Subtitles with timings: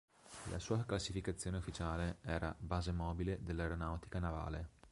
[0.49, 4.69] La sua classificazione ufficiale era "Base Mobile dell'Aeronautica Navale".